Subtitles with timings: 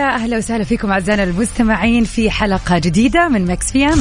[0.00, 4.00] ويا أهلا وسهلا فيكم أعزائنا المستمعين في حلقة جديدة من Mix PM.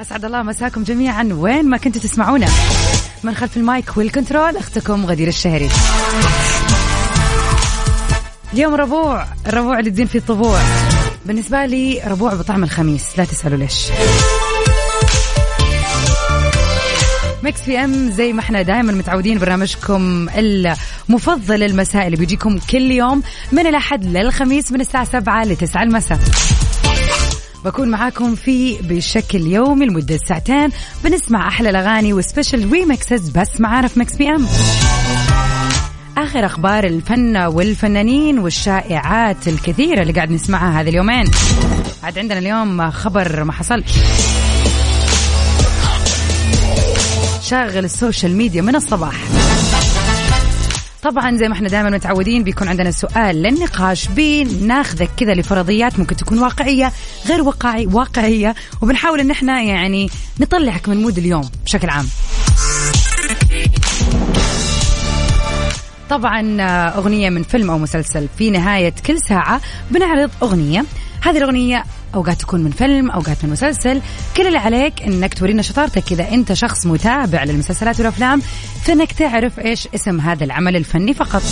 [0.00, 1.28] أسعد الله مساكم جميعا.
[1.32, 2.46] وين ما كنتوا تسمعونا؟
[3.22, 5.70] من خلف ال mic وال control أختكم غدير الشهري.
[8.52, 10.60] اليوم ربوع الربوع اللي تزين فيه الطبوع.
[11.26, 13.86] بالنسبة لي ربوع بطعم الخميس لا تسألوا ليش.
[17.42, 23.66] Mix PM زي ما إحنا دائما متعودين برنامجكم المفضل المساء اللي بيجيكم كل يوم من
[23.66, 26.18] الأحد للخميس من الساعة 7 ل 9 المساء.
[27.64, 30.68] بكون معاكم في بشكل يومي لمدة ساعتين
[31.04, 34.46] بنسمع أحلى الأغاني و special remixes بس معانا في Mix PM.
[36.18, 41.30] آخر أخبار الفن والفنانين والشائعات الكثيرة اللي قاعد نسمعها هذه اليومين.
[42.02, 43.92] عاد عندنا اليوم خبر ما حصلش
[47.52, 49.14] شاغل ال social media من الصباح.
[51.02, 54.08] طبعا زي ما إحنا دائما متعودين بيكون عندنا سؤال للنقاش.
[54.08, 56.92] بناخذك كذا لفرضيات ممكن تكون واقعية
[57.26, 62.06] غير واقعي واقعية وبنحاول إن إحنا يعني نطلعك من مود اليوم بشكل عام.
[66.10, 70.84] طبعا آه، أغنية من فيلم أو مسلسل في نهاية كل ساعة بنعرض أغنية.
[71.22, 74.02] هذه الأغنية أوقات تكون من فيلم أوقات من مسلسل.
[74.36, 78.42] كل اللي عليك أنك تورينا شطارتك إذا أنت شخص متابع للمسلسلات والأفلام
[78.84, 81.42] فإنك تعرف إيش اسم هذا العمل الفني فقط.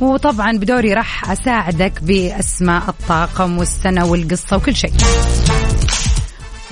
[0.00, 4.92] وطبعا بدوري راح أساعدك بأسماء الطاقم والسنة والقصة وكل شيء.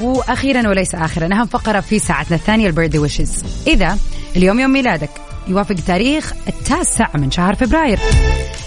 [0.01, 3.45] وأخيرا وليس اخرا أهم فقرة في ساعتنا الثانية البيرثدي ويشز.
[3.67, 3.99] إذا
[4.37, 5.11] اليوم يوم ميلادك.
[5.49, 7.99] يوافق تاريخ التاسع من شهر فبراير.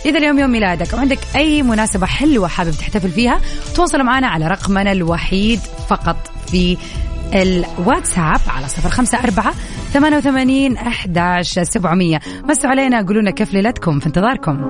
[0.05, 3.41] إذا اليوم يوم ميلادك وعندك أي مناسبة حلوة حابب تحتفل فيها
[3.75, 5.59] تواصل معنا على رقمنا الوحيد
[5.89, 6.77] فقط في
[7.35, 9.53] الواتساب على صفر خمسة أربعة
[9.93, 12.19] ثمانية وثمانين أحداش سبعمية.
[12.49, 14.69] مسوا علينا قولوا لنا كيف ليلتكم في انتظاركم.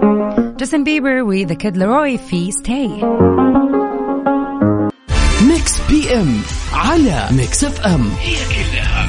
[0.59, 2.88] Justin Bieber و The Kid LAROI في Stay
[5.48, 6.42] Mix PM
[6.74, 9.01] على Mix FM هي كلها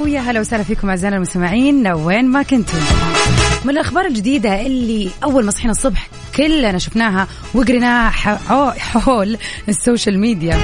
[0.00, 1.86] ويا هلا وسهلا فيكم أعزائنا المستمعين.
[1.86, 2.78] وين ما كنتم.
[3.64, 8.10] من الأخبار الجديدة اللي أول ما صحينا الصبح كلنا شفناها وقريناها
[8.78, 10.58] حول ال social media.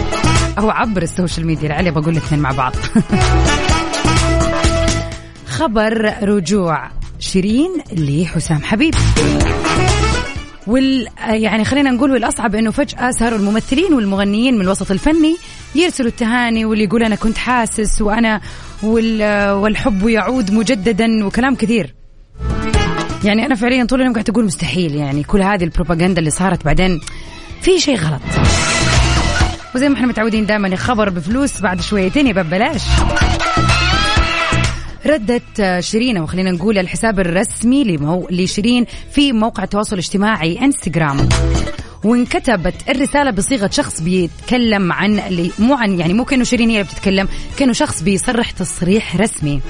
[0.59, 2.73] أو عبر ال social media لعلي بقول الاثنين مع بعض.
[5.59, 7.04] خبر رجوع.
[7.25, 8.95] شيرين لحسام حبيب.
[10.67, 15.37] وال يعني خلينا نقول والأصعب إنه فجأة صاروا الممثلين والمغنيين من الوسط الفني
[15.75, 18.41] يرسلوا التهاني واللي يقول أنا كنت حاسس وأنا
[18.83, 21.95] وال والحب يعود مجددا وكلام كثير.
[23.25, 27.01] يعني أنا فعليا طول اليوم قاعد أقول مستحيل يعني كل هذه البروباغندا اللي صارت بعدين
[27.63, 28.23] في شيء غلط.
[29.75, 32.83] وزي ما إحنا متعودين دائما خبر بفلوس بعد شويتين يبقى ببلاش
[35.07, 38.29] ردت شيرين وخلينا نقول الحساب الرسمي لمو...
[38.31, 41.29] لشيرين في موقع التواصل الاجتماعي انستغرام
[42.05, 46.93] وانكتبت الرسالة بصيغة شخص بيتكلم عن اللي مو عن يعني مو كأنه شيرين هي اللي
[46.93, 49.61] بتتكلم كأنه شخص بيصرح تصريح رسمي.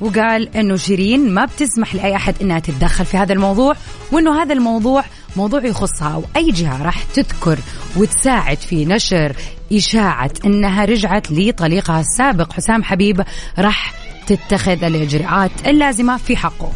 [0.00, 3.76] وقال إنه شيرين ما بتسمح لأي أحد إنها تتدخل في هذا الموضوع
[4.12, 5.04] وإنه هذا الموضوع
[5.36, 7.58] موضوع يخصها أو اي جهة راح تذكر
[7.96, 9.36] وتساعد في نشر
[9.72, 12.52] إشاعة إنها رجعت لطليقها السابق.
[12.52, 13.24] حسام حبيب
[13.58, 16.72] راح تتخذ الاجراءات اللازمة في حقه.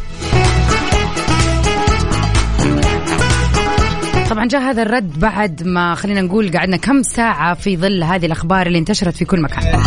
[4.29, 8.67] طبعا جاء هذا الرد بعد ما خلينا نقول قعدنا كم ساعة في ظل هذه الأخبار
[8.67, 9.83] اللي انتشرت في كل مكان.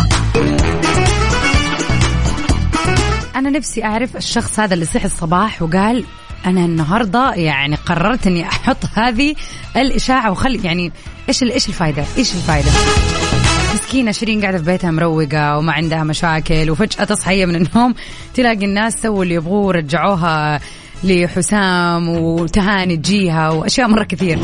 [3.35, 6.05] أنا نفسي أعرف الشخص هذا اللي صحي الصباح وقال
[6.45, 9.35] أنا النهارده يعني قررت إني أحط هذه
[9.75, 10.91] الإشاعة وخلي يعني
[11.29, 12.71] إيش إيش الفائده؟ إيش الفائده؟
[13.85, 17.95] مسكينة شيرين قاعدة في بيتها مروقة وما عندها مشاكل وفجأة تصحى من النوم
[18.33, 20.59] تلاقي الناس سووا اللي يبغوه رجعوها
[21.03, 24.39] لحسام وتهاني تجيها وأشياء مرة كثير.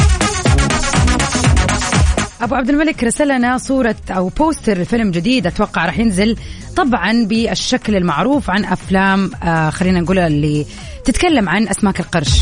[2.41, 6.37] أبو عبد الملك رسل لنا صورة أو poster لفيلم جديد أتوقع راح ينزل
[6.75, 10.65] طبعا بالشكل المعروف عن أفلام آه خلينا نقول اللي
[11.05, 12.41] تتكلم عن أسماك القرش.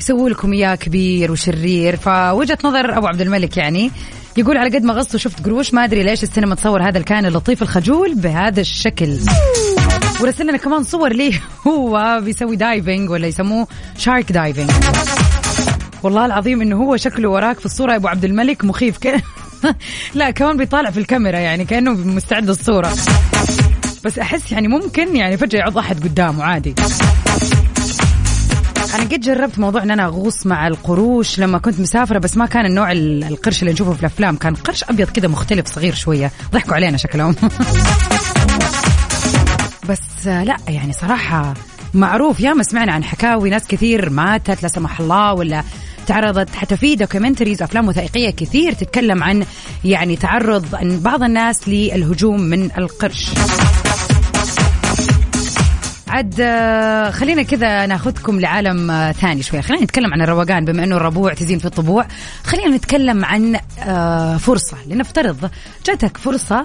[0.00, 1.96] يسووا لكم إياه كبير وشرير.
[1.96, 3.90] فوجهة نظر أبو عبد الملك يعني
[4.36, 7.62] يقول على قد ما غصت وشفت قروش ما أدري ليش السينما تصور هذا الكائن اللطيف
[7.62, 9.18] الخجول بهذا الشكل.
[10.20, 13.66] ورسل لنا كمان صور ليه هو بيسوي diving ولا يسموه
[13.98, 14.70] shark diving
[16.04, 19.22] والله العظيم إنه هو شكله وراك في الصورة يا أبو عبد الملك مخيف كده
[20.14, 22.90] لا كمان بيطالع في الكاميرا يعني كأنه مستعد الصورة
[24.04, 26.74] بس أحس يعني ممكن يعني فجأة يعض أحد قدامه عادي.
[28.94, 32.66] أنا قد جربت موضوع إن أنا أغوص مع القروش لما كنت مسافرة بس ما كان
[32.66, 34.36] النوع القرش اللي نشوفه في الأفلام.
[34.36, 36.30] كان قرش أبيض كده مختلف صغير شوية.
[36.52, 37.36] ضحكوا علينا شكلهم.
[39.88, 41.54] بس لا يعني صراحة
[41.94, 45.64] معروف ياما سمعنا عن حكاوي ناس كثير ماتت لا سمح الله ولا
[46.06, 49.46] تعرضت حتى في دوكيومنتريز أفلام وثائقية كثير تتكلم عن
[49.84, 53.30] يعني تعرض بعض الناس للهجوم من القرش.
[56.08, 59.62] عاد آه، خلينا كذا ناخذكم لعالم آه، ثاني شوي.
[59.62, 62.06] خلينا نتكلم عن الروقان بما إنه الربوع تزين في الطبوع.
[62.44, 65.50] خلينا نتكلم عن آه، فرصة لنفترض
[65.86, 66.62] جاتك فرصة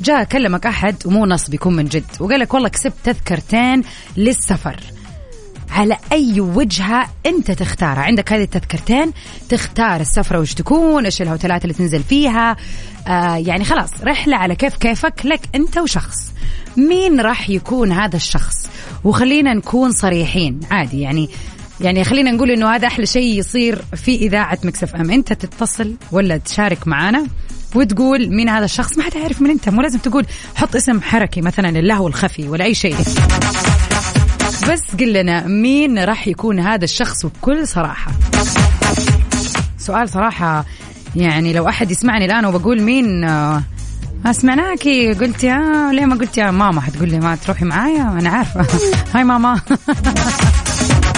[0.00, 3.82] جاء كلمك أحد ومو نصب يكون من جد وقال لك والله كسبت تذكرتين
[4.16, 4.80] للسفر.
[5.70, 8.00] على أي وجهة أنت تختارها.
[8.00, 9.12] عندك هذه التذكرتين
[9.48, 12.56] تختار السفرة وش تكون إيش الهوتيلات اللي تنزل فيها.
[13.08, 16.32] آه يعني خلاص رحلة على كيف كيفك لك أنت وشخص.
[16.76, 18.66] مين راح يكون هذا الشخص؟
[19.04, 20.60] وخلينا نكون صريحين.
[20.70, 21.28] عادي يعني
[21.80, 25.10] يعني خلينا نقول إنه هذا أحلى شيء يصير في إذاعة مكسف إم.
[25.10, 27.26] أنت تتصل ولا تشارك معنا
[27.74, 29.68] وتقول مين هذا الشخص؟ ما حد يعرف من أنت.
[29.68, 32.96] مو لازم تقول حط اسم حركي مثلا اللهو الخفي ولا أي شيء.
[34.70, 38.12] بس قل لنا مين راح يكون هذا الشخص بكل صراحة؟
[39.78, 40.64] سؤال صراحة
[41.16, 43.62] يعني لو أحد يسمعني الآن وبقول مين آه
[44.30, 48.66] سمعناكي قلتي آه ليه ما قلتي يا ماما؟ حتقول لي ما تروحي معايا؟ أنا عارفة.
[49.14, 49.60] هاي ماما.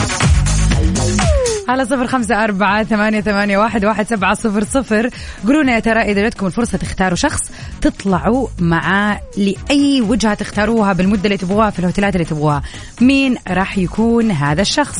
[1.68, 5.10] على صفر خمسة أربعة ثمانية, ثمانية واحد, واحد سبعة صفر صفر.
[5.46, 7.40] قولونا يا ترى إذا جاتكم الفرصة تختاروا شخص
[7.80, 12.62] تطلعوا معاه لأي وجهة تختاروها بالمدة اللي تبغوها في الهوتيلات اللي تبغوها.
[13.00, 14.98] مين راح يكون هذا الشخص؟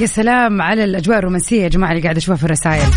[0.00, 2.88] يا سلام على الأجواء الرومانسية يا جماعة اللي قاعد أشوفها في الرسائل.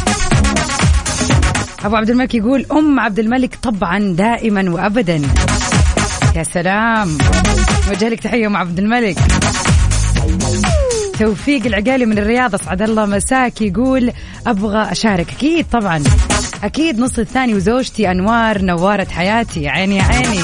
[1.88, 5.22] أبو عبد الملك يقول أم عبد الملك طبعا دائما وابدا.
[6.36, 7.17] يا سلام.
[7.89, 9.17] وجه لك تحية أم عبد الملك.
[11.20, 14.12] توفيق العقالي من الرياض أسعد الله مساك يقول
[14.48, 15.32] أبغى أشارك.
[15.32, 16.03] أكيد طبعا.
[16.63, 19.62] أكيد نص الثاني وزوجتي أنوار نوارة حياتي.
[19.63, 20.39] يا عيني عيني.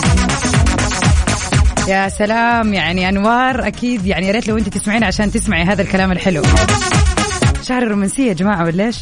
[1.87, 6.11] يا سلام يعني أنوار أكيد يعني يا ريت لو أنت تسمعين عشان تسمعي هذا الكلام
[6.11, 6.43] الحلو.
[7.61, 8.97] شهر الرومانسية يا جماعة ولا إيش؟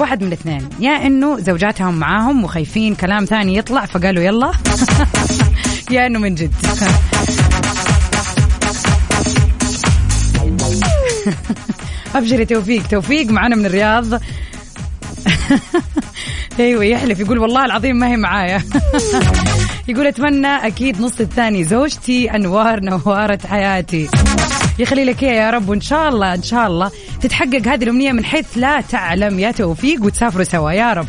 [0.00, 4.52] واحد من الاثنين يا إنه زوجاتهم معاهم وخايفين كلام ثاني يطلع فقالوا يلا.
[5.90, 6.54] يا إنه من جد.
[12.14, 12.86] ابشري توفيق.
[12.86, 14.04] توفيق معنا من الرياض.
[16.60, 18.62] أيوه يحلف يقول والله العظيم ما هي معايا.
[19.88, 24.08] يقول أتمنى أكيد نص الثاني زوجتي أنوار نوارة حياتي.
[24.78, 26.90] يخلي لك إياه يا رب وإن شاء الله إن شاء الله
[27.20, 29.38] تتحقق هذه الأمنية من حيث لا تعلم.
[29.38, 30.72] يا توفيق وتسافروا سوا.
[30.72, 31.06] يا رب.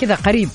[0.00, 0.48] كذا قريب.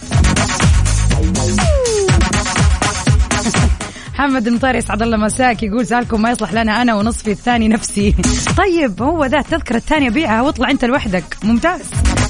[4.13, 8.15] محمد المطار يسعد الله مساك يقول سالكم ما يصلح لنا أنا ونصفي الثاني نفسي.
[8.57, 11.37] طيب هو ذا التذكرة الثانية بيعها واطلع أنت لوحدك.
[11.43, 11.81] ممتاز.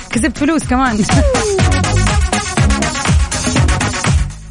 [0.09, 1.05] كسبت فلوس كمان.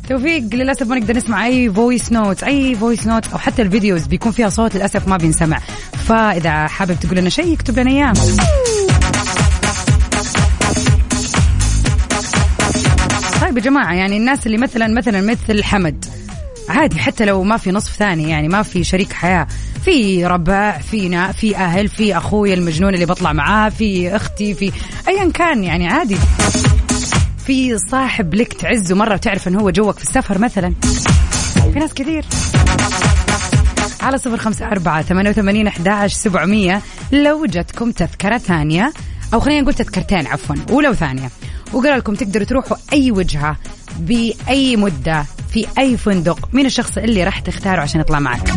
[0.08, 4.06] توفيق للأسف ما نقدر نسمع أي voice note أي voice note أو حتى ال videos
[4.06, 5.58] بيكون فيها صوت للأسف ما بينسمع.
[6.08, 8.12] فإذا حابب تقول لنا شيء اكتب لنا إياه.
[13.40, 16.04] طيب يا جماعة يعني الناس اللي مثلا مثلا مثل حمد
[16.68, 19.46] عادي حتى لو ما في نصف ثاني يعني ما في شريك حياة.
[19.84, 24.72] في ربع فينا في أهل في أخوي المجنون اللي بطلع معاه في أختي في
[25.08, 26.16] ايا كان يعني عادي.
[27.46, 30.74] في صاحب لك تعزه مرة وتعرف إنه هو جوك في السفر مثلا.
[31.72, 32.24] في ناس كثير.
[34.00, 36.82] على صفر خمسة أربعة ثمانية وثمانين أحد سبعمية.
[37.12, 38.92] لو جتكم تذكرة ثانية
[39.34, 41.30] أو خلينا نقول تذكرتين عفوا أولى وثانية
[41.72, 43.56] وقال لكم تقدروا تروحوا أي وجهة
[43.98, 48.50] بأي مدة في أي فندق مين الشخص اللي راح تختاره عشان يطلع معك.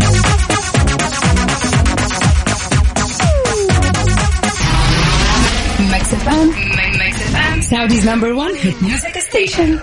[7.69, 9.79] Saudi's number one hit music station.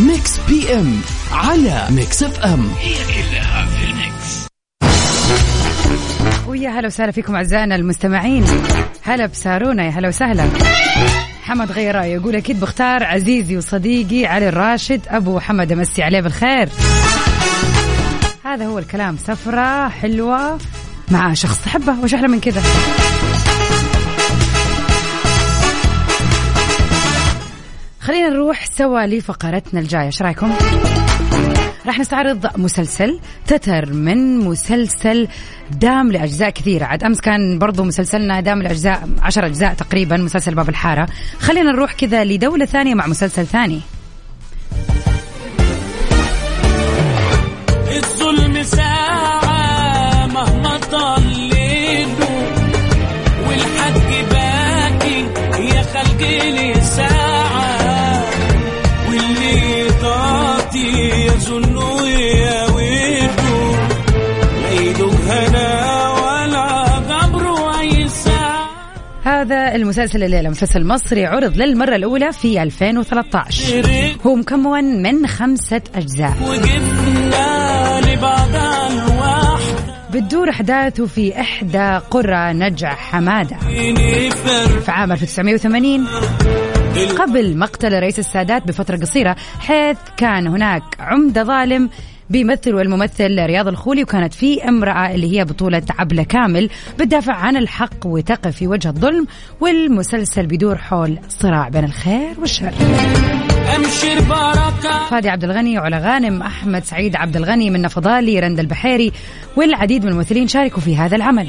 [0.00, 1.00] Mix PM
[1.32, 2.70] على Mix FM
[6.48, 8.44] ويا هلا وسهلا فيكم أعزائنا المستمعين.
[9.02, 10.48] هلا بسارونا يا هلا وسهلا.
[11.42, 16.68] حمد غير رأيه يقول أكيد بختار عزيزي وصديقي علي الراشد أبو حمد أمسي عليه بالخير.
[18.44, 19.16] هذا هو الكلام.
[19.16, 20.58] سفرة حلوة
[21.10, 22.62] مع شخص تحبه وش أحلى من كذا؟
[28.08, 30.06] خلينا نروح سوا لفقرتنا الجاية.
[30.06, 30.52] إيش رأيكم؟
[31.86, 35.28] راح نستعرض مسلسل تتر من مسلسل
[35.70, 36.84] دام لأجزاء كثيرة.
[36.84, 41.08] عاد أمس كان برضو مسلسلنا دام لأجزاء عشر أجزاء تقريبا مسلسل باب الحارة.
[41.40, 43.80] خلينا نروح كذا لدولة ثانية مع مسلسل ثاني.
[47.96, 49.57] الظلم ساعة.
[69.88, 76.32] المسلسل الليلة مسلسل مصري عرض للمرة الأولى في 2013 هو مكون من خمسة أجزاء.
[80.12, 83.56] بتدور أحداثه في إحدى قرى نجع حمادة
[84.80, 86.06] في عام 1980
[87.18, 91.90] قبل مقتل رئيس السادات بفترة قصيرة حيث كان هناك عمدة ظالم
[92.30, 98.06] بيمثل الممثل رياض الخولي وكانت في امرأة اللي هي بطولة عبلة كامل بتدافع عن الحق
[98.06, 99.26] وتقف في وجه الظلم
[99.60, 102.72] والمسلسل بيدور حول صراع بين الخير والشر.
[104.20, 109.12] بركة فادي عبد الغني علا غانم أحمد سعيد عبد الغني من فضالي رند البحيري
[109.56, 111.48] والعديد من الممثلين شاركوا في هذا العمل.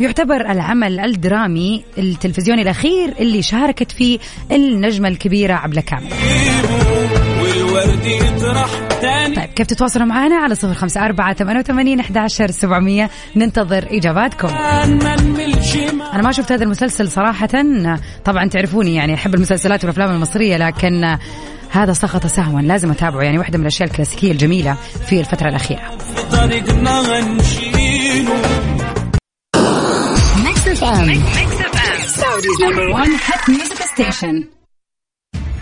[0.00, 4.18] يعتبر العمل الدرامي التلفزيوني الأخير اللي شاركت فيه
[4.52, 6.10] النجمة الكبيرة عبلة كامل.
[8.00, 9.36] والورد يطرح تاني.
[9.36, 13.10] طيب كيف تتواصلوا معنا؟ على صفر خمسة أربعة ثمانية وثمانين أحداشر سبعمية.
[13.36, 14.48] ننتظر إجاباتكم.
[14.48, 17.48] أنا ما شفت هذا المسلسل صراحة.
[18.24, 21.18] طبعا تعرفوني يعني أحب المسلسلات والأفلام المصرية لكن
[21.70, 22.60] هذا سقط سهوا.
[22.60, 24.76] لازم أتابعه يعني واحدة من الأشياء الكلاسيكية الجميلة
[25.08, 25.82] في الفترة الأخيرة.
[26.32, 28.42] طريقنا هنشيله
[30.44, 31.08] Mix FM.
[31.38, 31.98] Mix FM.
[32.20, 34.59] Saudi's number one hit music station.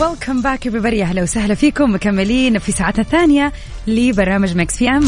[0.00, 1.94] Welcome back يا أهلا وسهلا فيكم.
[1.94, 3.52] مكملين في ساعتنا الثانية
[3.86, 5.04] لبرنامج Mix PM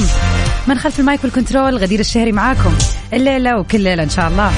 [0.66, 2.74] من خلف ال mic وال control غدير الشهري معاكم.
[3.12, 4.52] الليلة وكل ليلة إن شاء الله.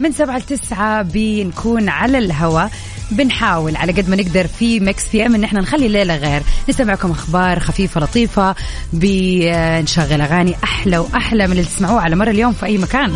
[0.00, 2.70] من سبعة لتسعة بنكون على الهواء
[3.10, 6.42] بنحاول على قد ما نقدر في Mix PM إن إحنا نخلي الليلة غير.
[6.68, 8.54] نسمعكم أخبار خفيفة لطيفة
[8.92, 13.12] بنشغل أغاني أحلى وأحلى من اللي تسمعوه على مر اليوم في أي مكان.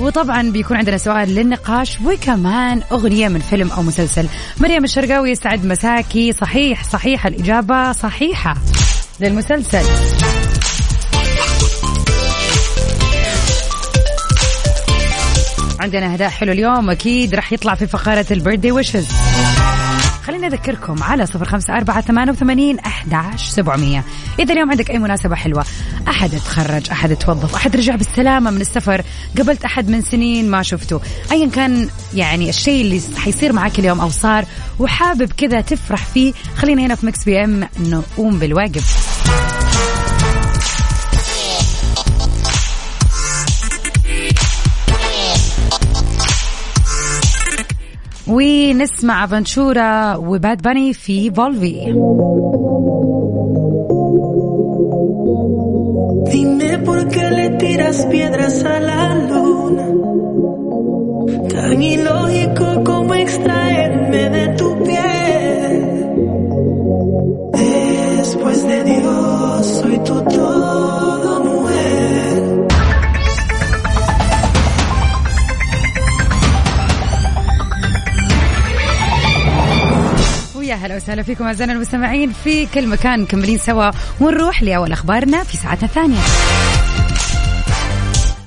[0.00, 4.28] وطبعا بيكون عندنا سؤال للنقاش وكمان أغنية من فيلم أو مسلسل.
[4.60, 6.32] مريم الشرقاوي يسعد مساكي.
[6.32, 8.56] صحيح صحيح الإجابة صحيحة.
[9.20, 9.84] للمسلسل.
[15.80, 16.90] عندنا هداء حلو اليوم.
[16.90, 19.08] أكيد راح يطلع في فقرة البيرثدي ويشز.
[20.22, 24.04] خليني أذكركم على صفر خمسة أربعة ثمانية وثمانين أحداش سبعمية.
[24.38, 25.64] إذا اليوم عندك أي مناسبة حلوة
[26.08, 29.02] أحد تخرج أحد توظف أحد رجع بالسلامة من السفر
[29.38, 31.00] قبلت أحد من سنين ما شفته
[31.32, 34.44] أيا كان يعني الشيء اللي حيصير معك اليوم أو صار
[34.78, 38.82] وحابب كذا تفرح فيه خلينا هنا في Mix PM نقوم بالواجب.
[48.29, 51.93] ونسمع افنتشورا وباد باني في فولفي
[56.31, 59.38] Dime por qué le tiras piedras a la luna.
[80.90, 85.56] ويا هلا وسهلا فيكم أعزائنا المستمعين في كل مكان مكملين سوا ونروح لأول أخبارنا في
[85.56, 86.20] ساعتنا الثانية.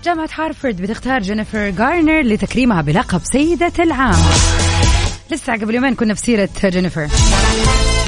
[0.04, 4.20] جامعة هارفرد بتختار جينيفر غارنر لتكريمها بلقب سيدة العام.
[5.32, 7.08] لسه قبل يومين كنا في سيرة جينيفر.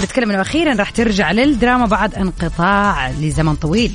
[0.03, 3.91] نتكلم إنه أخيرا راح ترجع للدراما بعد انقطاع لزمن طويل.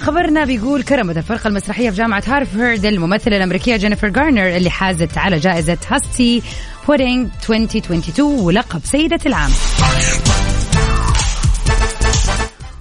[0.00, 5.38] خبرنا بيقول كرمت الفرقة المسرحية في جامعة هارفرد الممثلة الأمريكية جينيفر غارنر اللي حازت على
[5.38, 6.42] جائزة Hasty
[6.88, 9.50] Pudding 2022 ولقب سيدة العام.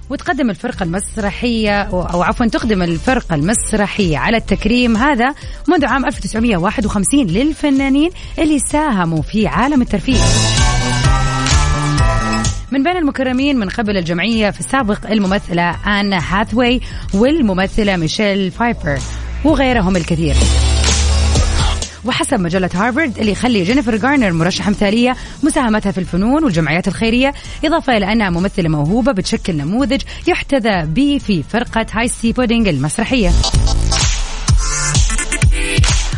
[0.09, 5.35] وتقدم الفرقة المسرحية أو عفوا تقدم الفرقة المسرحية على التكريم هذا
[5.67, 10.23] منذ عام 1951 للفنانين اللي ساهموا في عالم الترفيه.
[12.71, 16.81] من بين المكرمين من قبل الجمعية في السابق الممثلة آن هاثواي
[17.13, 18.99] والممثلة ميشيل فايفر
[19.45, 20.35] وغيرهم الكثير.
[22.05, 27.33] وحسب مجلة هارفارد اللي يخلي جينيفر غارنر مرشحة مثالية مساهمتها في الفنون والجمعيات الخيرية
[27.65, 33.31] إضافة إلى أنها ممثلة موهوبة بتشكل نموذج يحتذى به في فرقة Hasty Pudding المسرحية.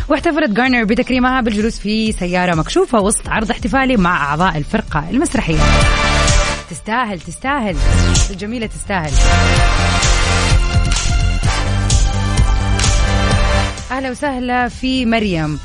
[0.08, 5.58] واحتفلت غارنر بتكريمها بالجلوس في سيارة مكشوفة وسط عرض احتفالي مع أعضاء الفرقة المسرحية.
[6.70, 7.76] تستاهل تستاهل.
[8.30, 9.10] الجميلة تستاهل.
[13.90, 15.58] أهلا وسهلا في مريم.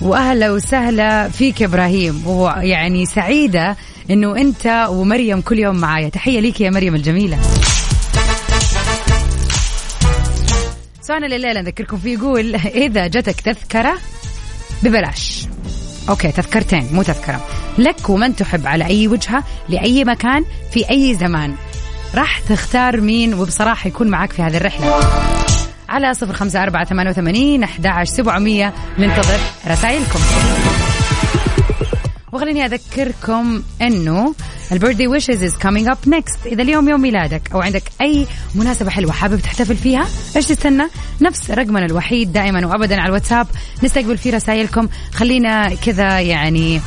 [0.00, 3.76] وأهلا وسهلا فيك يا إبراهيم ويعني سعيدة
[4.10, 6.08] إنه أنت ومريم كل يوم معايا.
[6.08, 7.38] تحية ليك يا مريم الجميلة.
[11.02, 13.94] سؤالنا لليلة نذكركم فيه يقول إذا جتك تذكرة
[14.82, 15.46] ببلاش.
[16.08, 17.46] أوكي تذكرتين مو تذكرة.
[17.78, 21.54] لك ومن تحب على أي وجهة لأي مكان في أي زمان.
[22.14, 25.43] راح تختار مين وبصراحة يكون معك في هذه الرحلة.
[25.94, 28.72] على صفر خمسة أربعة ثمانية وثمانين أحد سبعمية.
[28.98, 30.20] ننتظر رسائلكم.
[32.32, 34.34] وخليني أذكركم أنه
[34.72, 38.90] ال birthday wishes is coming up next إذا اليوم يوم ميلادك أو عندك أي مناسبة
[38.90, 40.84] حلوة حابب تحتفل فيها إيش تستنى؟
[41.20, 43.46] نفس رقمنا الوحيد دائما وأبدا على الواتساب.
[43.82, 44.88] نستقبل فيه رسائلكم.
[45.14, 46.80] خلينا كذا يعني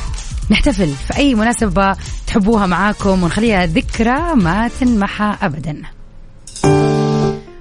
[0.50, 5.82] نحتفل في أي مناسبة تحبوها معاكم ونخليها ذكرى ما تنمحى أبداً.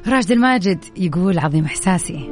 [0.09, 2.29] راشد الماجد يقول عظيم إحساسي.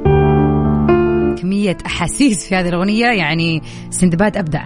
[1.42, 4.64] كمية أحاسيس في هذه الأغنية يعني سندباد أبدع.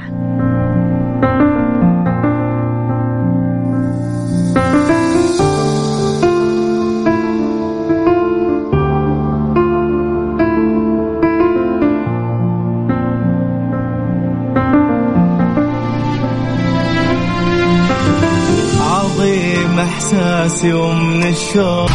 [18.81, 21.90] عظيم إحساسي ومن الشوق.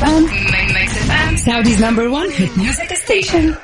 [0.00, 1.38] Mix FM.
[1.38, 3.56] Saudi's number one hit music station.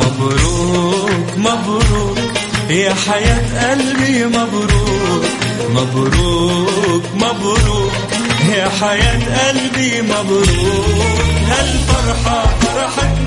[0.00, 2.18] مبروك مبروك
[2.70, 5.24] يا حياة قلبي مبروك
[5.70, 7.92] مبروك مبروك
[8.56, 10.86] يا حياة قلبي مبروك
[11.48, 13.17] هالفرحة فرحتنا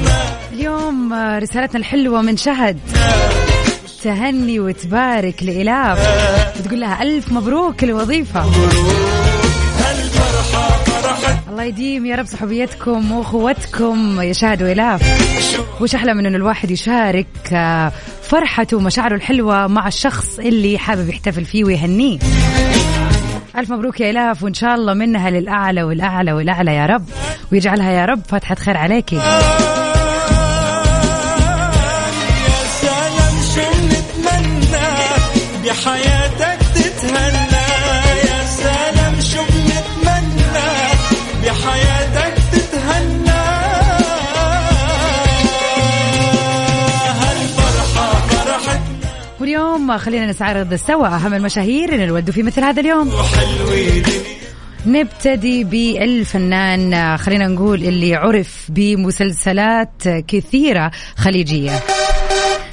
[1.14, 2.80] رسالتنا الحلوة من شهد.
[4.04, 6.00] تهني وتبارك لإلاف
[6.60, 8.46] وتقول لها ألف مبروك الوظيفة.
[11.50, 15.02] الله يديم يا رب صحوبيتكم واخوتكم يا شهد وإلاف
[15.82, 21.46] وش أحلى من أنه الواحد يشارك آه، فرحته ومشاعره الحلوة مع الشخص اللي حابب يحتفل
[21.46, 22.20] فيه ويهنيه.
[23.58, 27.06] ألف مبروك يا إلاف وإن شاء الله منها للأعلى والأعلى والأعلى يا رب.
[27.52, 29.20] ويجعلها يا رب فتحة خير عليكي.
[41.62, 43.30] بحياتك تتهنى.
[47.22, 49.10] هالفرحة فرحتنا.
[49.40, 53.12] واليوم خلينا نستعرض سوا أهم المشاهير اللي نودوا في مثل هذا اليوم.
[54.86, 61.80] نبتدي بالفنان خلينا نقول اللي عرف بمسلسلات كثيرة خليجية.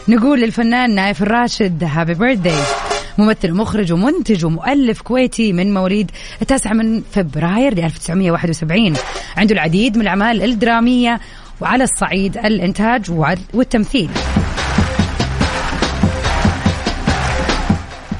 [0.09, 2.88] نقول للفنان نايف الراشد happy birthday
[3.19, 6.11] ممثل ومخرج ومنتج ومؤلف كويتي من مواليد
[6.43, 8.95] التاسع من فبراير ل 1971
[9.37, 11.21] عنده العديد من الأعمال الدرامية
[11.61, 13.11] وعلى الصعيد الإنتاج
[13.55, 14.11] والتمثيل.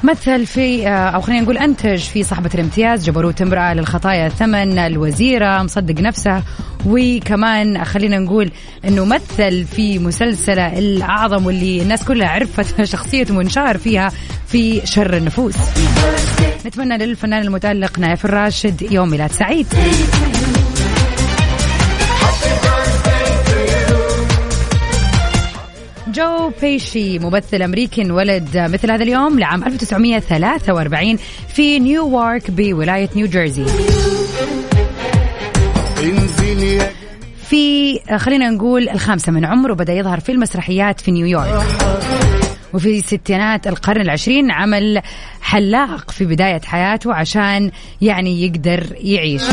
[0.09, 5.63] مثل في آه، أو خلينا نقول أنتج في صاحبة الامتياز جبروت امرأة للخطايا ثمن الوزيرة
[5.63, 6.43] مصدق نفسه
[6.85, 8.51] وكمان خلينا نقول
[8.85, 14.11] إنه مثل في مسلسلة الأعظم واللي الناس كلها عرفت شخصيته وانشهر فيها
[14.47, 15.55] في شر النفوس.
[16.65, 19.67] نتمنى للفنان المتألق نايف الراشد يوم ميلاد سعيد.
[26.19, 33.65] جو بيشي ممثل أمريكي ولد مثل هذا اليوم لعام 1943 في نيويورك بولاية نيو جيرسي.
[37.49, 41.65] في خلينا نقول الخامسة من عمره بدأ يظهر في المسرحيات في نيويورك.
[42.73, 45.01] وفي ستينات القرن العشرين عمل
[45.41, 49.43] حلاق في بداية حياته عشان يعني يقدر يعيش.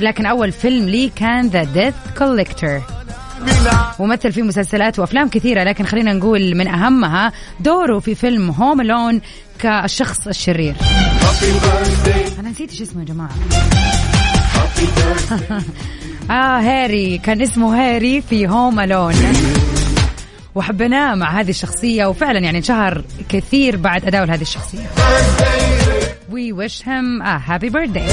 [0.00, 2.82] لكن أول فيلم لي كان The Death Collector
[3.98, 9.20] ومثل في مسلسلات وأفلام كثيرة لكن خلينا نقول من أهمها دوره في فيلم Home Alone
[9.58, 10.74] كالشخص الشرير.
[12.40, 13.30] أنا نسيت إيش اسمه يا جماعة.
[16.30, 17.18] آه هاري.
[17.18, 19.14] كان اسمه هاري في Home Alone
[20.54, 24.86] وحبيناه مع هذه الشخصية وفعلا يعني انشهر كثير بعد أداء هذه الشخصية.
[26.28, 28.08] We wish him a happy birthday.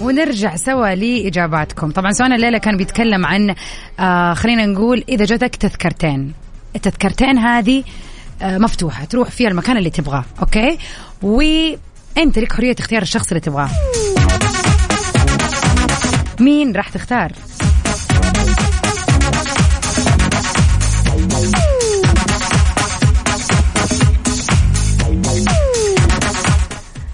[0.00, 1.90] ونرجع سوا لإجاباتكم.
[1.90, 3.54] طبعا سؤالنا الليلة كان بيتكلم عن
[4.00, 6.32] آه خلينا نقول إذا جاتك تذكرتين.
[6.76, 7.84] التذكرتين هذه
[8.42, 10.78] آه مفتوحة تروح فيها المكان اللي تبغاه أوكي؟
[11.22, 13.70] وأنت لك حرية اختيار الشخص اللي تبغاه.
[16.40, 17.32] مين راح تختار؟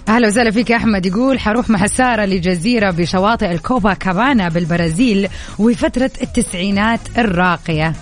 [0.09, 1.05] أهلا وسهلا فيك يا أحمد.
[1.05, 5.27] يقول حروح مع سارة لجزيرة بشواطئ الكوبا كابانا بالبرازيل
[5.59, 7.93] وفتره التسعينات الراقية.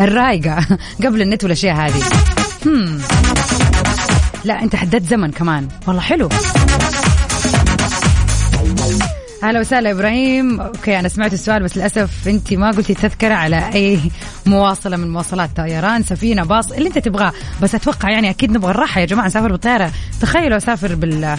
[0.00, 0.66] الرايقة.
[1.04, 2.02] قبل النت والأشياء هذه.
[2.66, 3.00] هم.
[4.44, 5.68] لا أنت حددت زمن كمان.
[5.86, 6.28] والله حلو.
[9.42, 10.60] أهلا وسهلا إبراهيم.
[10.60, 14.00] okay أنا سمعت السؤال بس للأسف أنت ما قلتي تذكرة على أي
[14.46, 17.32] مواصلة من مواصلات طيران سفينة باص اللي أنت تبغاه.
[17.62, 19.92] بس أتوقع يعني أكيد نبغى الراحة يا جماعة نسافر بالطيارة.
[20.20, 21.36] تخيلوا أسافر بال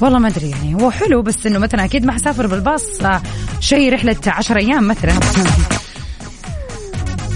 [0.00, 0.74] والله ما أدري يعني.
[0.74, 3.22] هو حلو بس إنه مثلا أكيد ما حسافر بالباص آه،
[3.60, 5.12] شيء رحلة 10 أيام مثلا.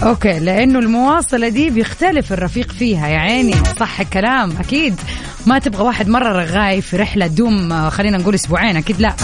[0.03, 3.55] okay لأنه المواصلة دي بيختلف الرفيق فيها يا عيني.
[3.79, 4.95] صح الكلام أكيد.
[5.45, 9.15] ما تبغى واحد مرة رغاي في رحلة دوم آه، خلينا نقول أسبوعين أكيد لا.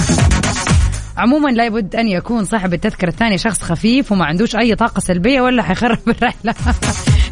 [1.17, 5.63] عموما لابد أن يكون صاحب التذكرة الثانية شخص خفيف وما عندوش أي طاقة سلبية ولا
[5.63, 6.55] حيخرب الرحلة.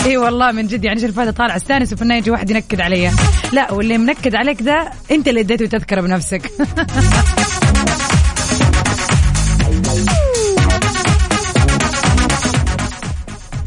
[0.06, 3.12] إي والله من جد يعني إيش الفائده طالع استانس وفي النهاية يجي واحد ينكد علي.
[3.54, 6.52] لا واللي منكد عليك ده أنت اللي اديته تذكرة بنفسك.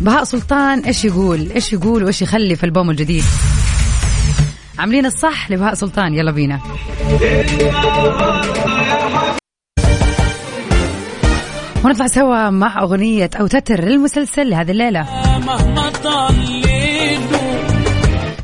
[0.01, 3.25] بهاء سلطان إيش يقول؟ إيش يقول وإيش يخلي في البوم الجديد؟
[4.79, 6.61] عاملين الصح لبهاء سلطان يلا بينا.
[11.85, 15.07] ونطلع سوا مع أغنية أو تتر للمسلسل لهذه الليلة.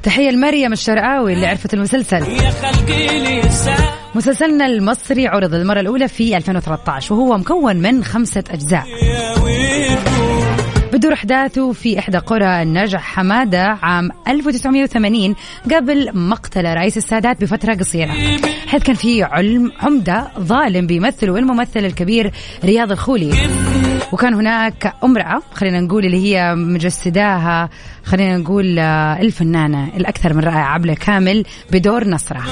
[0.02, 2.22] تحية لمريم الشرقاوي اللي عرفت المسلسل.
[4.14, 8.84] مسلسلنا المصري عرض للمرة الأولى في 2013 وهو مكون من خمسة أجزاء.
[10.98, 15.34] بدور أحداثه في إحدى قرى النجع حمادة عام 1980
[15.74, 18.12] قبل مقتل رئيس السادات بفترة قصيرة.
[18.66, 22.32] حيث كان في علم عمدة ظالم بيمثله الممثل الكبير
[22.64, 23.32] رياض الخولي.
[24.12, 27.68] وكان هناك أمرأة خلينا نقول اللي هي مجسداها
[28.04, 32.42] خلينا نقول آه، الفنانة الأكثر من رائعة عبلة كامل بدور نصرة.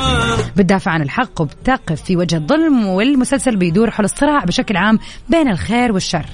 [0.57, 5.93] بتدافع عن الحق وبتقف في وجه الظلم والمسلسل بيدور حول الصراع بشكل عام بين الخير
[5.93, 6.27] والشر.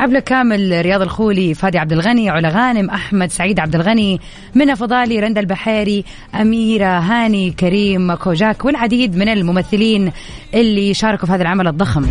[0.00, 4.20] عبلة كامل رياض الخولي فادي عبد الغني علا غانم أحمد سعيد عبد الغني
[4.54, 10.12] منى فضالي رندا البحيري أميرة هاني كريم كوجاك والعديد من الممثلين
[10.54, 12.06] اللي شاركوا في هذا العمل الضخم.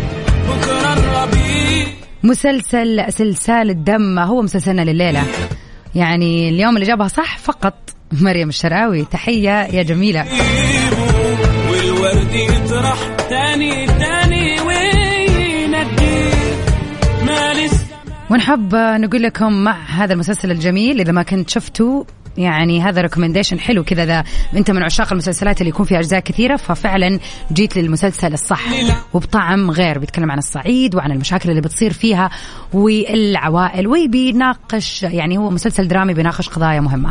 [2.22, 5.22] مسلسل سلسال الدم هو مسلسلنا لليلة؟
[5.94, 7.74] يعني اليوم اللي جابها صح فقط
[8.12, 9.04] مريم الشراوي.
[9.04, 10.26] تحية يا جميلة.
[11.70, 12.98] والورد يطرح
[13.30, 14.19] تاني تاني.
[18.30, 22.04] ونحب نقول لكم مع هذا المسلسل الجميل إذا ما كنت شفتوا
[22.38, 24.24] يعني هذا recommendation حلو كذا إذا
[24.56, 27.18] أنت من عشاق المسلسلات اللي يكون فيها أجزاء كثيرة ففعلا
[27.52, 28.60] جيت للمسلسل الصح.
[29.14, 32.30] وبطعم غير بيتكلم عن الصعيد وعن المشاكل اللي بتصير فيها
[32.72, 37.10] والعوائل وبيناقش يعني هو مسلسل درامي بيناقش قضايا مهمة.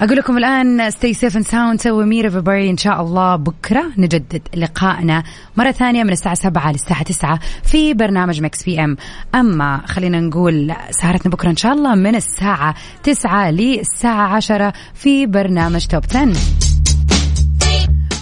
[0.00, 3.36] أقول لكم الآن ستي سيف اند ساوند سوي ميرا فيبري إن شاء الله.
[3.36, 5.22] بكرة نجدد لقائنا
[5.56, 8.96] مرة ثانية من الساعة 7 للساعة 9 في برنامج مكس بي ام
[9.34, 15.86] أما خلينا نقول سهرتنا بكرة إن شاء الله من الساعة 9 للساعة 10 في برنامج
[15.86, 16.32] توب 10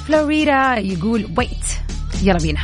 [0.08, 1.66] فلوريدا يقول ويت
[2.22, 2.60] يلا بينا.